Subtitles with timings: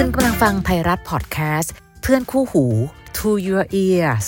[0.00, 2.64] คุณกำลังฟังไทยรัฐพอดแคสต์เพื่อนคู่หู
[3.18, 4.26] To Your Ears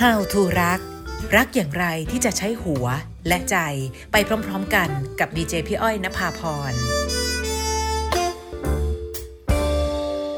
[0.00, 0.80] How to รัก
[1.36, 2.86] รักอย่างไรที่จะใช้หัว
[3.28, 3.56] และใจ
[4.12, 4.16] ไป
[4.46, 4.88] พร้อมๆกัน
[5.20, 6.40] กับดีเจพี่อ้อยนภาพ
[6.70, 6.72] ร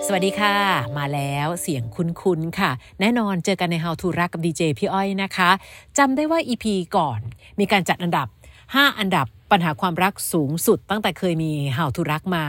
[0.07, 0.57] สวัสดีค่ะ
[0.99, 2.71] มาแล้วเสียงคุ้นๆค่ะ
[3.01, 5.51] แน่นอนเจอกันใน How to รักกับดีเจพี่อ้อยนะคะ
[5.99, 6.67] จำได้ว่า EP
[6.97, 7.21] ก่อน
[7.61, 8.29] มีการจัดอันดับ
[8.75, 12.45] 5 อันดับปัญหาความรักสูงสุดตั้งแต่เคยมี How to รักมา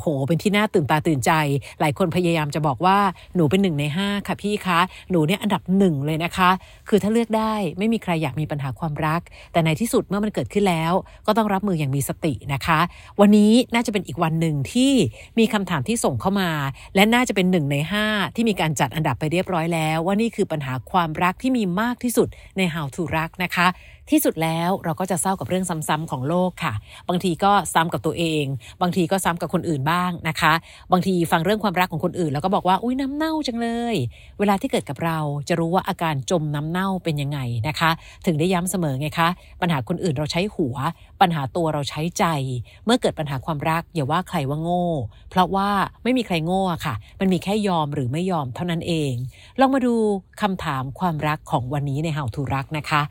[0.00, 1.32] โห เป็นที่น่าตื่นตาตื่นใจ
[1.80, 2.98] หลายคนพยายามจะบอกว่า
[3.34, 6.50] หนูเป็นหนึ่งในห้าค่ะพี่คะ หนูเนี่ยอันดับหนึ่งเลยนะคะ
[6.88, 9.20] คือถ้าเลือกได้ไม่มีใครอยากมีปัญหาความรัก
[9.52, 10.92] แต่ในที่สุดเมื่อมันเกิดขึ้นแล้ว
[11.26, 12.80] ก็ต้องรับมืออย่างมีสตินะคะ
[13.20, 14.92] วันนี้น่าจะเป็นอีกวันหนึ่งที่
[15.38, 16.50] มีคำถามที่ส่งเข้ามา
[16.94, 23.66] และน่าจะเป็นหนึ่งในห้าที่มีการจัดอันดับไปเรียบร้อยแล้ว ว่านี่คือปัญหาความรักที่มีมากที่สุดใน How to รักนะคะ
[24.10, 26.72] ที่สุดแล้วเราก็จะเศร้ากับเรื่องซ้ำๆของโลกค่ะ
[27.08, 28.44] บางทีก็ซ้ำกับตัวเอง
[28.82, 30.52] บางทีก็ซ้ำกับคนอื่นบ้างนะคะ
[30.92, 33.96] บางทีฟังเรื่องความรักของคนอื่น แล้วก็บอกว่าอุ้ยน้ำเน่าจังเลย
[34.38, 37.90] เวลาที่เกิดกับเราจะรู้ว่าอาการจมน้ำเน่าเป็นยังไงนะคะ
[38.26, 39.28] ถึงได้ย้ำเสมอไงคะ
[39.60, 40.76] ปัญหาคนอื่นเราใช้หัว
[41.20, 42.24] ปัญหาตัวเราใช้ใจ
[42.84, 44.86] เมื่อเกิดปัญหาความรักอย่าว่าใครว่าโง่
[45.30, 45.68] เพราะว่า
[46.04, 49.12] ไม่มีใครโง่ค่ะ มันมีแค่ยอมหรือไม่ยอมเท่านั้นเอง
[49.60, 49.94] ลองมาดู
[50.42, 53.02] คำถามความรักของวันนี้ใน How to รักนะคะ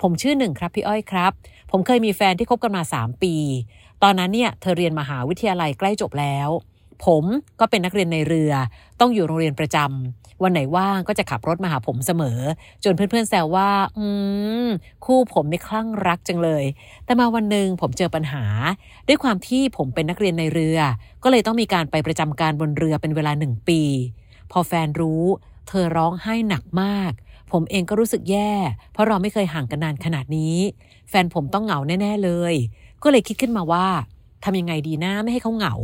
[0.00, 1.32] ผมชื่อนึ่งครับพี่อ้อยครับ
[1.70, 3.34] ผมเคยมีแฟนที่คบกันมา 3 ปี
[4.02, 6.48] ตอนนั้นเนี่ยเธอเรียนมหาวิทยาลัยใกล้จบแล้ว
[7.06, 7.24] ผม
[7.60, 8.52] ก็เป็นนักเรียนในเรือ
[9.00, 12.38] ต้องอยู่โรงเรียนประจำวันไหนว่างก็จะขับรถมาหาผมเสมอ
[12.84, 14.06] จนเพื่อนๆแซวว่า อื
[14.66, 14.68] ม
[15.04, 16.64] คู่ผมไม่คลั่งรักจังเลย
[17.04, 18.44] แต่มาวันหนึ่งผมเจอปัญหา
[19.08, 20.78] ด้วยความที่ผมเป็นนักเรียนในเรือ
[21.22, 23.80] ก็เลยต้องมีการไปประจำการบนเรือเป็นเวลาหนึ่งปี
[24.50, 25.24] พอแฟนรู้
[25.68, 27.12] เธอร้องไห้หนักมาก
[27.54, 28.52] ผมเองก็รู้สึกแย่
[28.92, 30.56] เพราะเราไม่เคยห่างกันนานขนาดนี้
[31.10, 32.54] แฟนผมต้องเหงาแน่ ๆเลย
[33.02, 33.86] ก็เลยคิดขึ้นมาว่า
[34.44, 35.74] ทำยังไงดีนะไม่ให้เขาเหงา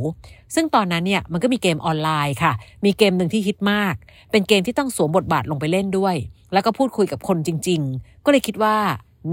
[0.55, 2.53] ซึ่งตอนนั้นเนี่ยมันก็มีเกมออนไลน์ค่ะ
[2.85, 3.95] มีเกมหนึ่งที่ฮิตมาก
[4.31, 6.17] เป็นเกมที่ต้องสวมบทบาทลงไปเล่นด้วย
[6.53, 8.77] แล้วก็พูดคุยกับคนจริง ๆ ก็เลยคิดว่า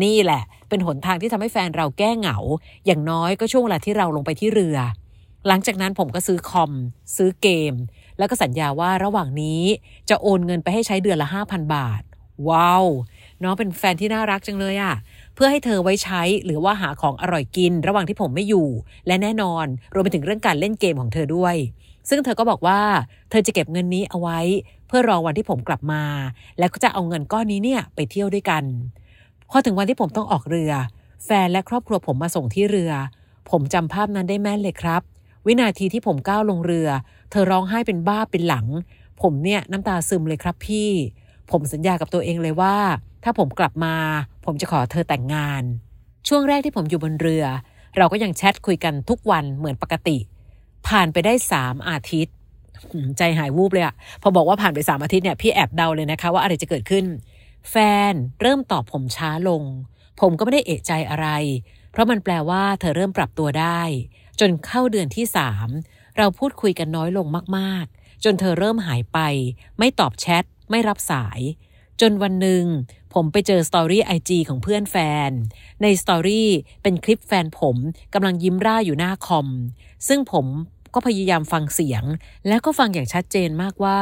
[0.03, 2.37] นี่แหละ เป็นหนทางที่ทำให้แฟนเราแก้เหงา
[2.85, 4.77] อย่างน้อยก็ช่วงเวลาที่เราลงไปที่เรือ
[5.47, 6.71] หลังจากนั้นผมก็ซื้อคอม
[7.15, 7.73] ซื้อเกม
[8.17, 9.61] แล้วก็สัญญาว่าระหว่างนี้
[10.09, 12.01] จะโอนเงินไปให้ใช้เดือนละ 5,000 บาท
[12.49, 12.85] ว้าว
[13.43, 14.95] น้องเป็นแฟนที่น่ารักจังเลยอะ
[15.35, 18.67] เพื่อให้เธอไว้ใช้หรือว่าหาของอร่อยกิน ระหว่างที่ผมไม่อยู่
[19.07, 21.55] และแน่นอนรวมไปถึงเรื่องการเล่นเกมของเธอด้วย
[22.09, 22.79] ซึ่งเธอก็บอกว่า
[23.29, 24.39] เธอจะเก็บเงินนี้เอาไว้
[24.87, 26.03] เพื่อรอวันที่ผมกลับมา
[26.59, 28.63] แล้วก็จะเอาเงินก้อนนี้เนี่ยไปเที่ยวด้วยกัน
[29.49, 30.71] พอถึงวันที่ผมต้องออกเรือ
[31.25, 32.91] แฟนและครอบครัวผมมาส่งที่เรือ
[33.49, 35.01] ผมจำภาพนั้นได้แม่นเลยครับ
[35.45, 36.89] วินาทีที่ผมก้าวลงเรือ
[37.31, 38.65] เธอร้องไห้เป็นบ้าเป็นหลัง
[39.21, 40.89] ผมเนี่ยน้ำตาซึมเลยครับพี่
[41.51, 42.75] ผมสัญญากับตัวเองเลยว่า
[43.23, 43.95] ถ้าผมกลับมา
[44.45, 45.63] ผมจะขอเธอแต่งงาน
[46.27, 47.45] ช่วงแรกที่ผมอยู่บนเรือ
[47.97, 50.17] เราก็ยังแชทคุยกันทุกวันเหมือนปกติ
[50.87, 52.33] ผ่านไปได้สามอาทิตย์
[53.17, 57.05] ใจหายวูบเลยอะพอบอกว่าผ่านไปสามอาทิตย์เนี่ยพี่แอบเดาเลยนะคะ ว่าอะไรจะเกิดขึ้น
[57.69, 57.75] แฟ
[58.11, 59.63] นเริ่มตอบผมช้าลง
[60.19, 61.27] ผมก็ไม่ได้เอะใจอะไร
[61.91, 63.81] เพราะมันแปลว่าเธอเริ่มปรับตัวได้
[64.39, 65.67] จนเข้าเดือนที่สาม
[66.17, 67.27] เราพูดคุยกันน้อยลง
[67.57, 69.19] มากๆ จนเธอเริ่มหายไป
[69.77, 71.39] ไม่ตอบแชท ไม่รับสาย
[72.01, 72.63] จนวันหนึ่ง
[73.13, 74.95] ผมไปเจอสตอรี่ไอจของเพื่อนแฟ
[75.29, 75.31] น
[75.81, 76.49] ในสตอรี่
[76.83, 77.77] เป็นคลิปแฟนผม
[78.13, 79.47] กำลังยิ้มร่าอยู่หน้าคอม
[80.07, 80.45] ซึ่งผม
[80.93, 82.03] ก็พยายามฟังเสียง
[82.47, 83.99] แล้วก็ฟังอย่างชัดเจนมากว่า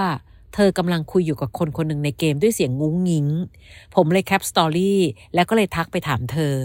[0.54, 3.28] เธอกำลังคุยอยู่กับคนคนหนึ่งในเกมด้วยเสียงงุ้งงิ้ง
[3.96, 5.00] ผมเลยแคปสตอรี่
[5.34, 6.56] แล้วก็เลยทักไปถามเธอ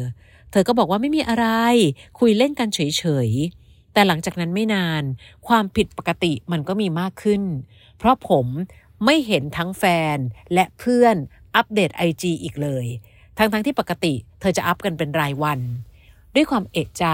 [0.50, 1.46] เธอก็บอกว่าไม่มีอะไร
[2.18, 5.02] คุยเล่นกันเฉยๆแต่หลังจากนั้นไม่นาน
[5.48, 7.42] ความผิดปกติมันก็มีมากขึ้น
[7.98, 8.46] เพราะผม
[9.04, 9.84] ไม่เห็นทั้งแฟ
[10.14, 10.16] น
[10.54, 11.16] และเพื่อน
[11.56, 12.86] อัปเดต IG อีกเลย
[13.38, 15.60] ทั้งๆทที่ปกติเธอจะอัพกันเป็นรายวัน
[16.34, 17.04] ด้วยความเอกใจ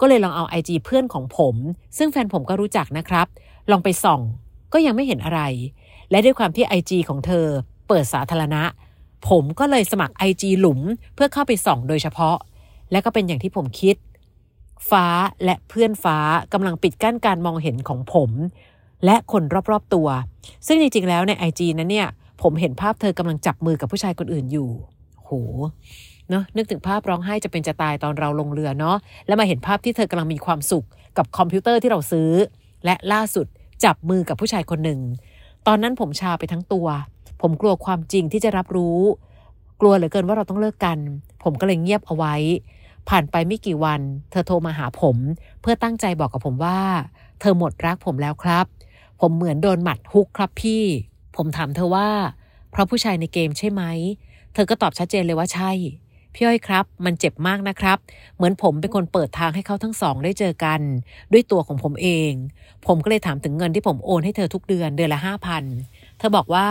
[0.00, 1.56] ก็เลยลองเอา IG เพื่อนของผม
[1.98, 3.26] ซึ่งแฟนผมก็รู้จักนะครับ
[3.70, 4.20] ลองไปส่อง
[4.72, 5.40] ก็ยังไม่เห็นอะไร
[6.10, 7.46] และด้วยความที่ IG ของเธอ
[7.88, 8.62] เปิดสาธารณะ
[9.28, 10.80] ผมก็เลยสมัคร IG หลุม
[11.14, 12.36] เพื่อเข้าไปส่องโดยเฉพาะ
[12.92, 13.96] และก็เป็นอย่างที่ผมคิด
[14.90, 15.06] ฟ้า
[15.44, 16.18] และเพื่อนฟ้า
[16.52, 18.30] กำลังปิดกั้นการมองเห็นของผม
[19.04, 20.08] และคนรอบๆตัว
[20.66, 22.08] ซึ่งจริงๆแล้วใน IG นั้นเนี่ย
[22.42, 24.70] ผมเห็นภาพเธอกำลังจับมือกับผู้ชายคนอื่นอยู่
[25.24, 25.30] โห
[26.30, 28.96] เนอะนึกถึงภาพร้องไห้จะเป็นจะตายตอนเราลงเรือเนาะ
[29.26, 32.30] แล้วมาเห็นภาพที่เธอกำลังมีความสุขกับคอมพิวเตอร์ที่เราซื้อ
[32.84, 33.46] และล่าสุด
[33.84, 35.00] จับมือกับผู้ชายคนหนึ่ง
[35.66, 36.86] ตอนนั้นผมชาไปทั้งตัว
[37.42, 38.98] ผมกลัวความจริงที่จะรับรู้
[39.80, 40.98] กลัวเหลือเกินว่าเราต้องเลิกกัน
[41.42, 42.34] ผมก็เลยเงียบเอาไว้
[43.08, 44.00] ผ่านไปไม่กี่วัน
[44.30, 45.16] เธอโทรมาหาผม
[45.60, 46.78] เพื่อตั้งใจบอกกับผมว่า
[47.40, 48.66] เธอหมดรักผมแล้วครับ
[49.20, 50.84] ผมเหมือนโดนหมัดฮุกครับพี่
[51.36, 52.08] ผมถามเธอว่า
[52.70, 53.82] เพราะผู้ชายในเกมใช่ไหม
[54.54, 55.72] เธอก็ตอบชัดเจนเลยว่าใช่
[56.34, 57.98] พี่อ้อยครับ มันเจ็บมากนะครับ
[58.36, 60.80] เหมือนผมเป็นคนเปิดทางให้เขาทั้งสองได้เจอกัน
[61.32, 62.32] ด้วยตัวของผมเอง
[62.86, 65.64] ผมก็เลยถามถึงเงินที่ผมโอนให้เธอทุกเดือนเดือนละห้าพัน
[66.18, 66.68] เธอบอกว่า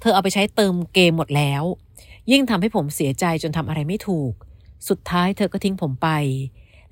[0.00, 1.62] เธอเอาไปใช้เติมเกมหมดแล้ว
[2.30, 4.32] ยิ่งทำให้ผมเสียใจจนทำอะไรไม่ถูก
[4.88, 6.08] สุดท้ายเธอก็ทิ้งผมไป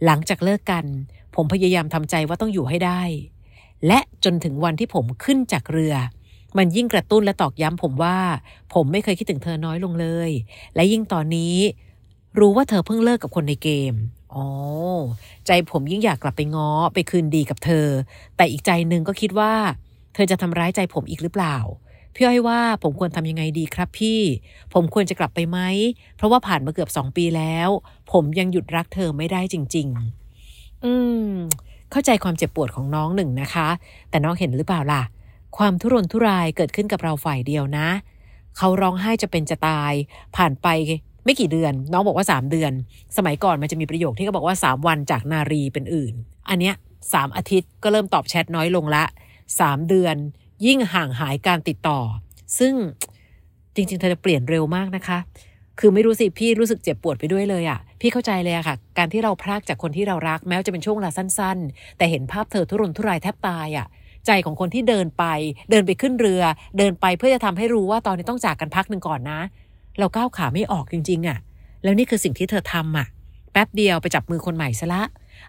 [0.05, 0.85] หลังจากเลิกกัน
[1.35, 3.03] ผมพยายามทำใจว่าต้องอยู่ให้ได้
[3.87, 5.95] และจนถึงวันที่ผมขึ้นจากเรือ
[6.57, 8.19] มันยิ่งกระตุ้นและตอกย้ำผมว่า
[8.75, 10.31] ผมไม่เคยคิดถึงเธอน้อยลงเลย
[10.75, 11.57] และยิ่งตอนนี้
[12.39, 13.95] รู้ว่าเธอเพิ่งเลิกกับคนในเกม
[14.35, 14.47] อ๋อ
[15.47, 17.89] ใจผมยิ่งอยากกลับไปง้อไปคืนดีกับเธอ
[18.37, 19.53] แต่อีกใจหนึ่งก็คิดว่า
[20.15, 21.57] เธอจะทำร้ายใจผมอีกหรือเปล่า
[22.15, 24.21] พี่อ้อยว่าผมควรทำยังไงดีครับพี่
[24.73, 25.59] ผมควรจะกลับไปไหม
[26.17, 27.69] เพราะว่าผ่านมาเกือบสองปีแล้ว
[28.13, 29.89] ผมยังหยุดรักเธอไม่ได้จริง
[30.37, 30.95] ๆ อื
[31.27, 31.31] ม
[31.91, 33.69] เข้าใจความเจ็บปวดของน้องหนึ่งนะคะ
[34.11, 35.03] แต่น้องเห็นหรือเปล่าล่ะ
[35.59, 37.89] ความทุรนทุรายเกิดขึ้นกับเราฝ่ายเดียวนะ
[38.57, 39.93] เขาร้องไห้จะเป็นจะตาย
[40.37, 40.69] ผ่านไป
[41.25, 42.73] ไม่กี่เดือน น้องบอกว่า 3 เดือน
[43.17, 46.15] สมัยก่อนมันจะมีประโยคที่เขาบอกว่า 3 วันจากนารีเป็นอื่น
[46.49, 46.75] อันเนี้ย
[47.13, 49.05] สามอาทิตย์ก็เริ่มตอบแชทน้อยลงละ
[49.51, 50.17] 3 เดือน
[50.67, 52.01] ยิ่งห่างหายการติดต่อ
[52.59, 52.75] ซึ่ง
[53.75, 55.19] จริงๆเธอจะเปลี่ยนเร็วมากนะคะ
[55.79, 63.87] คือไม่รู้สิพี่รู้สึกเจ็บปวดไปด้วยเลยอะ่ะพี่เข้าใจเลยอะค่ะ การที่เราพลากจากคนที่เรารักแม้ว่าจะเป็นช่วงเวลาสั้น ๆ แต่เห็นภาพเธอทุรนทุรายแทบตายอะ่ะ
[64.27, 65.25] ใจของคนที่เดินไป
[65.71, 66.43] เดินไปขึ้นเรือ
[66.79, 69.41] เดินไปเพื่อจะทำให้รู้ว่าตอนนี้ต้องจากกันพักหนึ่งก่อนนะ
[69.99, 71.39] เราก้าวขาไม่ออกจริง ๆอะ่ะ
[71.83, 73.07] แล้วนี่คือสิ่งที่เธอทำอะ
[73.53, 75.03] แป๊บเดียวไปจับมือคนใหม่ซะละ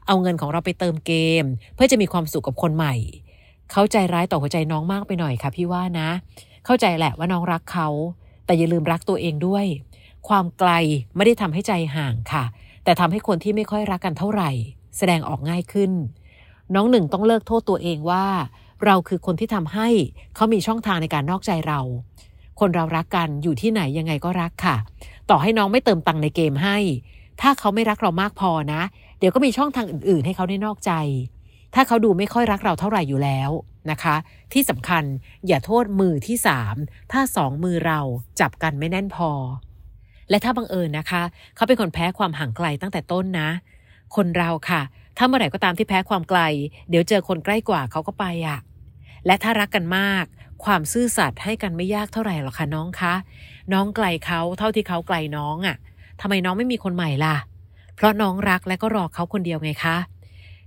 [0.07, 1.13] เอาเงินของเราไปเติมเก
[1.43, 1.45] ม
[1.75, 2.95] เพื่อจะมีความสุขกับคนใหม่
[3.71, 6.09] เข้าใจร้ายต่อหัวใจน้องมากไปหน่อยค่ะพี่ว่านะ
[6.65, 7.87] เข้าใจแหละว่าน้องรักเขา
[8.45, 9.65] แต่อย่าลืมรักตัวเองด้วย
[10.27, 10.71] ความไกล
[11.15, 12.43] ไม่ได้ทำให้ใจห่างค่ะ
[12.83, 14.51] แต่ทำให้คนที่ไม่ค่อยรักกันเท่าไหร่
[14.97, 15.91] แสดงออกง่ายขึ้น
[16.75, 18.25] น้องหนึ่งต้องเลิกโทษตัวเองว่า
[18.85, 19.87] เราคือคนที่ทำให้
[20.35, 21.81] เขามีช่องทางในการนอกใจเรา
[22.59, 24.75] คนเรารักกันอยู่ที่ไหนยังไงก็รักค่ะ
[25.29, 26.77] ต่อให้น้องไม่เติมตังค์ในเกมให้
[27.41, 28.81] ถ้าเขาไม่รักเรามากพอนะ
[29.19, 30.91] เดี๋ยวก็มีช่องทางอื่น ๆ ให้เขาได้นอกใจ
[31.73, 33.49] ถ้าเขาดูไม่ค่อยรักเราเท่าไหร่อยู่แล้ว
[33.91, 34.15] นะคะ
[34.53, 35.03] ที่สำคัญ
[35.47, 36.75] อย่าโทษมือที่สาม
[37.11, 37.99] ถ้าสองมือเรา
[38.39, 39.31] จับกันไม่แน่นพอ
[40.29, 41.23] และถ้าบังเอิญนะคะ
[41.55, 43.49] เขาเป็นคนแพ้ความห่างไกลตั้งแต่ต้นนะ
[44.15, 44.81] คนเราค่ะ
[45.17, 46.41] ถ้าเมื่อไหร่ก็ตามที่แพ้ความไกล
[46.89, 48.59] เดี๋ยวเจอคนใกล้กว่าเขาก็ไปอะ่ะ
[49.25, 50.25] และถ้ารักกันมาก
[50.65, 53.13] ความซื่อสัตย์ให้กันไม่ยากเท่าไหร่หรอกค่ะน้องคะ
[53.73, 55.75] น้องไกลเขาเท่าที่เขาไกลน้องอะ่ะ
[56.21, 57.35] ทำไมน้องไม่มีคนใหม่ล่ะ
[57.95, 59.97] เพราะน้องรักและก็รอเขาคนเดียวไงคะ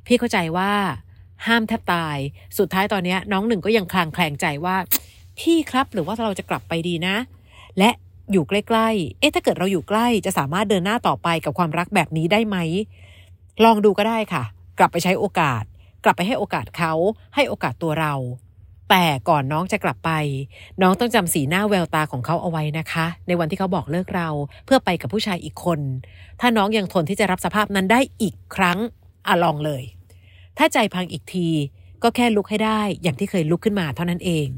[0.06, 0.72] พี่เข้าใจว่า
[1.46, 2.16] ห้ามแทบตาย
[2.58, 4.76] สุดท้ายตอนนี้น้องหนึ่งก็ยังคลางแคลงใจว่า
[5.38, 7.16] พี่ครับหรือว่าเราจะกลับไปดีนะ
[7.78, 7.90] และ
[8.32, 12.56] อยู่ใกล้ๆ เอ๊ะถ้าเกิดเราอยู่ใกล้จะสามารถเดินหน้าต่อไปกับความรักแบบนี้ได้ไหม
[13.64, 14.44] ลองดูก็ได้ค่ะ
[14.78, 15.62] กลับไปใช้โอกาส
[16.04, 16.92] กลับไปให้โอกาสเขา
[17.34, 18.14] ให้โอกาสตัวเรา
[18.90, 20.10] แต่ก่อนน้องจะกลับไป
[20.82, 24.28] น้องต้องจำสีหน้าแววตาของเขาเอาไว้นะคะ ในวันที่เขาบอกเลิกเรา
[24.64, 25.80] เพื่อไปกับผู้ชายอีกคน
[26.40, 28.78] ถ้าน้องยังทนที่จะรับสภาพนั้นได้อีกครั้ง
[29.26, 29.82] อะลองเลย
[30.58, 31.48] ถ้าใจพังอีกที
[32.02, 34.48] ก็แค่ลุกให้ได้อย่างที่เคยลุกขึ้นมาเท่านั้นเอง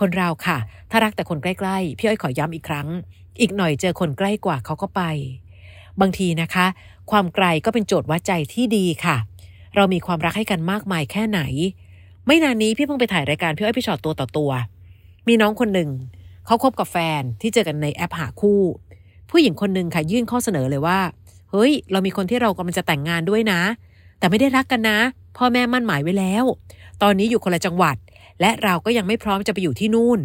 [0.00, 0.58] คนเราค่ะ
[0.90, 2.88] ถ้ารักแต่คนใกล้ๆพี่อ้อยขอย้ำอีกครั้ง
[3.40, 5.02] อีกหน่อยเจอคนใกล้กว่าเขาก็ไป
[6.00, 6.66] บางทีนะคะ
[7.10, 9.16] ความไกลก็เป็นโจทย์วัดใจที่ดีค่ะ
[9.76, 11.40] เรามีความรักให้กันมากมายแค่ไหน
[12.26, 14.50] ไม่นานนี้พี่เพิ่งไปถ่ายรายการพี่อ้อยพี่ชอตตัวต่อตัว
[15.28, 15.90] มีน้องคนหนึ่ง
[16.46, 18.60] เขาคบกับแฟนที่เจอกันในแอปหาคู่
[19.30, 20.98] ผู้หญิงคนหนึ่งค่ะยื่นข้อเสนอเลยว่า
[21.50, 23.60] เฮ้ย เรามีคนที่เรากำลังจะแต่งงานด้วยนะ
[24.18, 24.98] แต่ไม่ได้รักกันนะ
[25.36, 26.44] พ่อแม่มั่นหมายไว้แล้ว
[27.02, 27.96] ตอนนี้อยู่คนละจังหวัด
[28.40, 30.20] และเราก็ยังไม่พร้อมจะไปอยู่ที่นู่น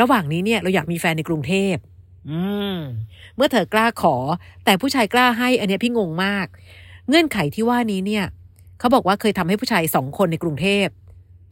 [0.00, 1.74] ระหว่างนี้เนี่ยเราอยากมีแฟนในกรุงเทพ
[2.30, 2.40] อื
[2.74, 2.76] ม
[3.36, 4.16] เมื่อเธอกล้าขอ
[4.64, 6.46] แต่ผู้ชายกล้าให้อันเนี้ยพี่งงมาก
[7.08, 8.24] เงื่อนไขที่ว่านี้เนี่ย
[8.78, 10.86] เขาบอกว่าเคยทำให้ผู้ชายสองคนในกรุงเทพ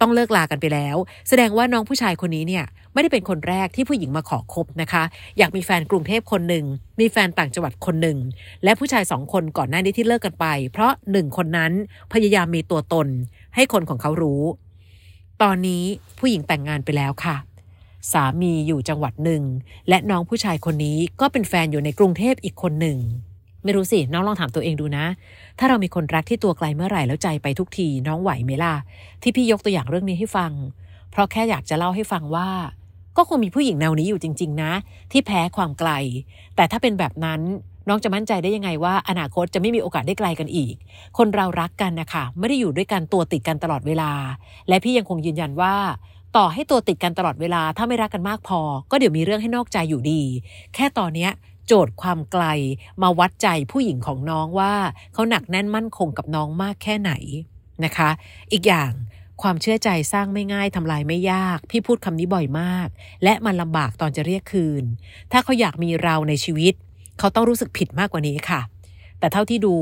[0.01, 0.97] ต้องเลิกลากันไปแล้ว
[1.29, 5.03] แสดงว่าน้องผู้ชายคนนี้เนี่ย ไม่ได้เป็นคนแรกที่ผู้หญิงมาขอคบนะคะ
[5.39, 6.65] อยากมีแฟนกรุงเทพคนหนึ่ง
[7.01, 8.19] มีแฟนต่างจังหวัดคนหนึ่ง
[8.65, 11.73] และผู้ชายสองคนก่อนหน้านี้ที่เลิกกันไป เพราะหนึ่งคนนั้น
[12.13, 13.07] พยายามมีตัวตน
[13.55, 14.43] ให้คนของเขารู้
[15.45, 15.85] ตอนนี้
[16.19, 17.37] ผู้หญิงแต่งงานไปแล้วค่ะ
[18.13, 19.43] สามีอยู่จังหวัดหนึ่ง
[19.89, 22.99] และน้องผู้ชายคนนี้ก็เป็นแฟนอยู่ในกรุงเทพอีกคนหนึ่ง
[23.65, 25.07] ไม่รู้สิน้องลองถามตัวเองดูนะ
[25.59, 28.75] ถ้าเรามีคนรักที่ตัวไกลเมื่อไหร่แล้วใจไปทุกที น้องไหวไหมล่ะ
[29.23, 30.53] ที่พี่ยกตัวอย่างเรื่องนี้ให้ฟัง
[31.11, 32.49] เพราะแค่อยากจะเล่าให้ฟังว่า
[33.17, 34.73] ก็คงมีผู้หญิงแนวนี้อยู่จริง ๆ นะ
[35.13, 35.91] ที่แพ้ความไกล
[36.57, 37.41] แต่ถ้าเป็นแบบนั้น
[38.05, 40.75] จะมั่นใจได้ยังไงว่าอนาคตจะไม่มีโอกาสได้ไกลกันอีก
[41.19, 44.13] คนเรารักกันนะคะไม่ได้อยู่ด้วยกันตัวติดกันตลอดเวลา
[44.69, 45.75] และพี่ยังคงยืนยันว่า
[46.37, 50.23] ต่อให้ตัวติดกันตลอดเวลาถ้าไม่รักกันมากพอ ก็เดี๋ยวมีเรื่องให้นอกใจอยู่ดี
[50.75, 51.31] แค่ตอนเนี้ย
[51.67, 52.45] โจทย์ความไกล
[53.03, 54.75] มาวัดใจผู้หญิงของน้องว่า
[55.13, 57.13] เขาหนักแน่นมั่นคงกับน้องมากแค่ไหน
[57.85, 58.11] นะคะ
[58.53, 58.93] อีกอย่าง
[59.43, 62.89] ความเชื่อใจสร้างไม่ง่ายทำลายไม่ยาก พี่พูดคำนี้บ่อยมาก
[63.25, 64.85] และมันลำบากตอนจะเรียกคืน
[65.33, 66.75] ถ้าเขาอยากมีเราในชีวิต
[67.19, 68.61] เขาต้องรู้สึกผิดมากกว่านี้ค่ะ
[69.19, 69.75] แต่เท่าที่ดู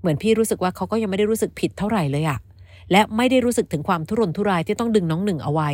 [0.00, 2.38] เหมือนพี่รู้สึกว่าเขาก็ยังไม่ได้รู้สึกผิดเท่าไหร่เลยอะ
[2.92, 5.70] และไม่ได้รู้สึกถึงความทุรนทุรายที่ต้องดึงน้องหนึ่งเอาไว้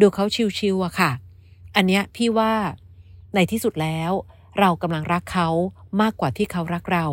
[0.00, 0.24] ดูเขา
[0.58, 1.10] ชิวๆอะค่ะ
[1.76, 2.52] อันเนี้ยพี่ว่า
[3.34, 4.10] ในที่สุดแล้ว
[4.60, 5.48] เรากำลังรักเขา
[6.00, 7.06] มากกว่าที่เขารักเรา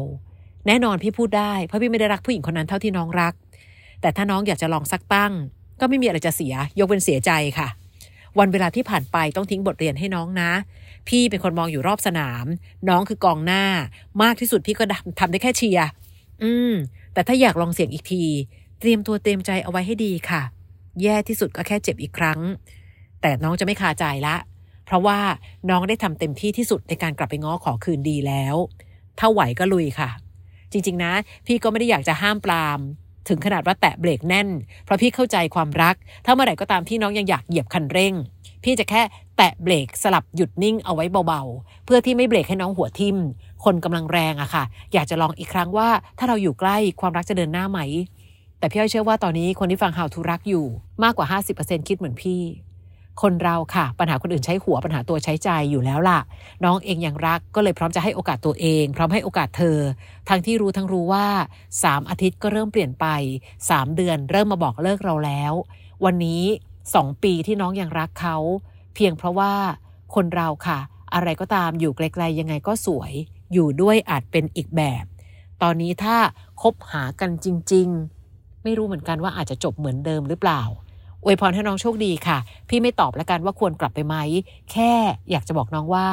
[0.67, 3.33] แน่นอนพี่พูดได้เพราะพี่ไม่ได้รักผู้หญิงคนนั้นเท่าที่น้องรัก
[4.01, 5.33] แต่ถ้าน้องอยากจะลองสักตั้ง
[5.79, 7.67] ก็ไม่มีอะไรจะเสียยกเป็นเสียใจค่ะ
[8.39, 10.51] วันเวลาที่ผ่านไปต้องทิ้งบทเรียนให้น้องนะ
[11.07, 12.45] พี่เป็นคนมองอยู่รอบสนาม
[12.89, 13.63] น้องคือกองหน้า
[14.23, 14.83] มากที่สุดพี่ก็
[15.19, 15.87] ทำได้แค่เชียร์
[16.43, 16.73] อืม
[17.13, 18.23] แต่ถ้าอยากลองเสี่ยงอีกที
[18.79, 20.41] เตรียมตัวเตรียมใจเอาไว้ให้ดีค่ะ
[21.01, 22.39] แย่ที่สุดก็แค่เจ็บอีกครั้ง
[23.21, 24.35] แต่น้องจะไม่คาใจละ
[24.85, 25.19] เพราะว่า
[25.69, 28.55] น้องได้ทำเต็มที่ที่สุดในการกลับไปง้อขอคืนดีแล้ว
[29.19, 30.09] ถ้าไหวก็ลุยค่ะ
[30.71, 31.13] จริง ๆ นะ
[31.45, 32.79] พี่ก็ไม่ได้อยากจะห้ามปราม
[33.27, 34.47] ถึงขนาดว่าแตะเบรกแน่น
[34.85, 38.13] เพราะพี่เข้าใจความรัก ถ้าเมื่อไหร่ก็ตามที่น้องยังอยากเหยียบคันเร่ง
[38.63, 39.01] พี่จะแค่
[39.37, 43.17] แตะเบรกสลับหยุดนิ่งเอาไว้เบาๆ เพื่อที่ไม่เบรกให้น้องหัวทิ่ม
[43.63, 44.63] คนกำลังแรงอะค่ะ
[44.93, 47.79] อยากจะลองอีกครั้งว่า ถ้าเราอยู่ใกล้ความรักจะเดินหน้าไหม
[48.59, 50.65] แต่พี่อ้อยเชื่อว่าตอนนี้คนที่ฟัง How to รักอยู่
[51.03, 51.27] มากกว่า
[51.57, 52.41] 50%คิดเหมือนพี่
[53.21, 56.19] คนเราค่ะ ปัญหาคนอื่นใช้หัวปัญหาตัวใช้ใจอยู่แล้วล่ะ
[56.63, 59.77] น้องเองยังรักก็เลยพร้อมจะให้โอกาสตัวเอง พร้อมให้โอกาสเธอ
[60.29, 61.27] ทั้งที่รู้ทั้งรู้ว่า
[61.73, 63.05] 3อาทิตย์ก็เริ่มเปลี่ยนไป
[63.57, 65.53] 3เดือนเริ่มมาบอกเลิกเราแล้ว
[66.05, 66.43] วันนี้
[66.85, 68.37] 2ปีที่น้องยังรักเขา
[68.95, 69.53] เพียงเพราะว่า
[70.15, 70.79] คนเราค่ะ
[71.13, 73.13] อะไรก็ตามอยู่ไกลๆยังไงก็สวย
[73.53, 75.03] อยู่ด้วยอาจเป็นอีกแบบ
[75.61, 76.17] ตอนนี้ถ้า
[76.61, 77.87] คบหากันจริง
[78.27, 80.61] ๆ ไม่รู้เหมือนกันว่าอาจจะจบเหมือนเดิมหรือเปล่า
[81.27, 82.37] วยพรให้น้องโชคดีค่ะ
[82.69, 84.15] พี่ไม่ตอบแล้วกันว่าควรกลับไปไหม
[84.71, 84.93] แค่
[85.31, 86.07] อยากจะบอกน้องว่า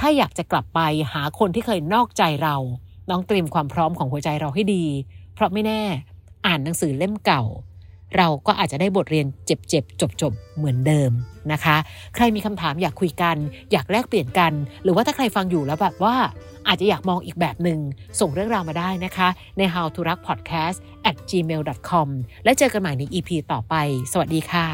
[0.00, 0.80] ถ้าอยากจะกลับไป
[1.12, 2.56] หาคนที่เคยนอกใจเรา
[3.10, 4.84] น้องเตรียมความพร้อมของหัวใจเราให้ดี
[5.34, 5.82] เพราะไม่แน่
[6.46, 7.42] อ่านหนังสือเล่มเก่า
[8.16, 11.10] เราก็อาจจะได้บทเรียนเจ็บๆจบๆเหมือนเดิม
[11.52, 11.76] นะคะ
[12.14, 13.36] ใครมีคำถามอยากคุยกัน
[13.72, 14.52] อยากแลกเปลี่ยนกัน
[14.82, 16.14] หรือว่าถ้าใครฟังอยู่แล้วแบบว่า
[16.68, 17.80] อาจจะอยากมองอีกแบบหนึง่ง
[18.20, 19.28] ส่งเรื่องราวมาได้นะคะ
[19.58, 20.76] ใน how to รัก podcast
[21.08, 22.08] at gmail com
[22.44, 23.74] และเจอกันใหม่ใน EP ต่อไป
[24.12, 24.66] สวัสดีค่ะ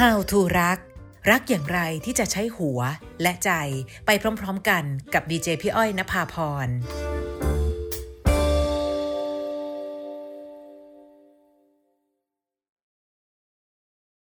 [0.00, 0.78] How to รัก
[1.30, 2.80] รักอย่างไรที่จะใช้หัว
[3.22, 3.50] และใจ
[4.06, 6.68] ไปพร้อมๆกันกับดีเจพี่อ้อยนภาพร